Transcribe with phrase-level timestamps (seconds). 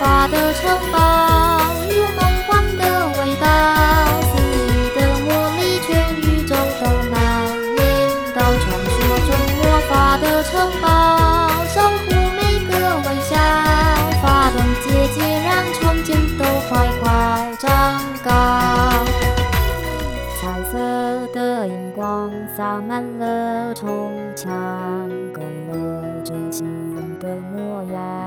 [0.00, 0.98] 的城堡，
[1.90, 2.82] 有梦幻的
[3.20, 3.44] 味道，
[4.22, 7.14] 肆意的魔力，全宇宙都蔓
[7.76, 7.80] 延
[8.34, 9.60] 到传说中魔
[9.90, 10.86] 法的城堡，
[11.68, 13.36] 守护每个微笑，
[14.22, 16.08] 发动结界，让憧憬
[16.38, 16.70] 都快
[17.02, 17.04] 快
[17.58, 17.68] 长
[18.24, 18.30] 高。
[20.40, 20.40] 彩
[20.72, 20.74] 色
[21.34, 23.88] 的荧光洒满了城
[24.34, 24.48] 墙，
[25.32, 28.19] 勾勒着激动的模样。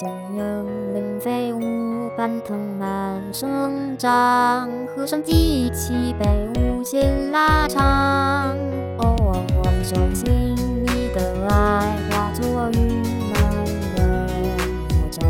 [0.00, 6.26] 坚硬灵飞舞般藤蔓生长，和声一起被
[6.58, 8.56] 无限拉长。
[8.96, 9.44] 哦，
[9.82, 13.02] 相信你的爱化作云
[13.34, 13.42] 南
[13.94, 14.26] 人，
[14.88, 15.20] 我站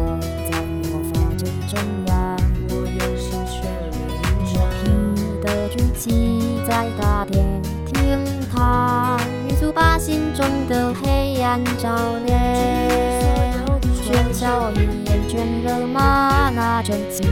[0.48, 2.36] 在魔法阵中央。
[2.68, 3.98] 我用心旋律
[4.44, 7.44] 牛皮的举起在大殿
[7.86, 8.20] 天
[8.54, 11.88] 堂，元素把心中的黑暗照
[12.24, 12.69] 亮。
[14.50, 15.32] 喧嚣语言倦
[15.64, 16.50] 了吗？
[16.52, 17.22] 那就期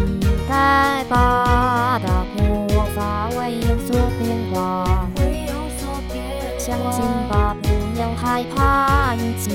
[0.48, 4.84] 待吧，打破法为有所变化。
[5.16, 6.58] 会有所变化。
[6.58, 9.50] 相信吧，不要害怕，一起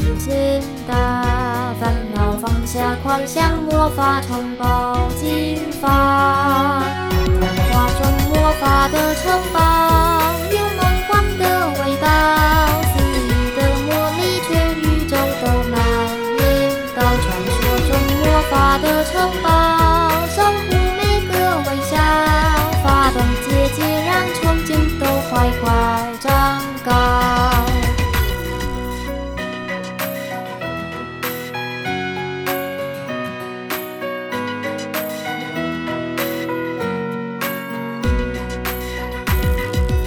[0.00, 1.22] 无限大，
[1.80, 6.82] 烦恼放下，快向魔法城堡进发。
[7.38, 7.40] 童
[7.70, 9.60] 话中魔法的城堡，
[19.12, 19.48] 城堡，
[20.34, 21.32] 守护每个
[21.70, 21.96] 微笑，
[22.82, 24.68] 发动结界，让憧憬
[24.98, 25.64] 都快快
[26.20, 26.90] 长高。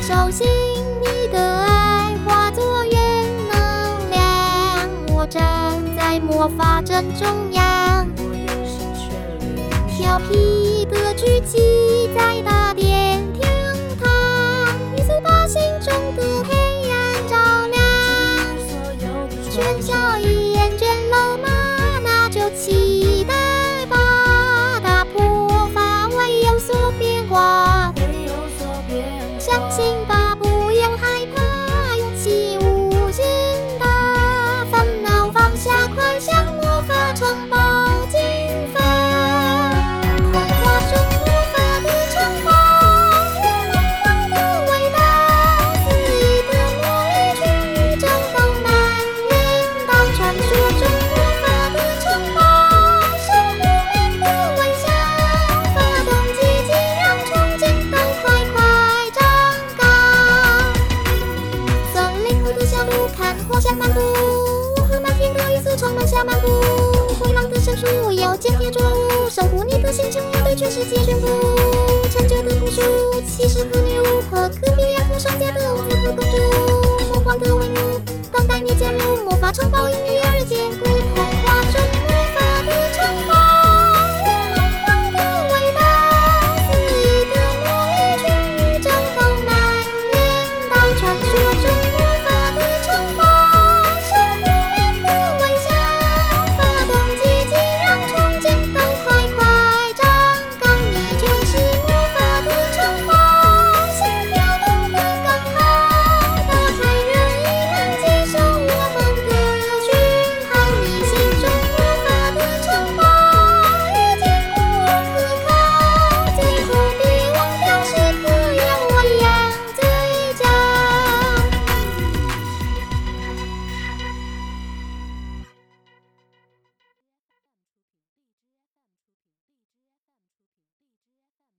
[0.01, 0.47] 手心
[1.01, 2.97] 你的爱化作原
[3.47, 5.41] 能量，我站
[5.95, 8.07] 在魔法阵中央，
[10.09, 13.43] 调皮的举起在大殿厅
[14.01, 14.09] 堂，
[14.97, 17.37] 一次把心中的黑暗照
[17.67, 17.77] 亮。
[18.57, 19.05] 所有
[70.55, 71.27] 全世界宣布。
[72.11, 72.81] 成就的古树，
[73.21, 76.37] 骑士和女巫和隔壁亚和双家的王子和公主，
[77.13, 78.01] 梦幻的帷幕，
[78.31, 80.18] 等待你加入魔法城堡音乐。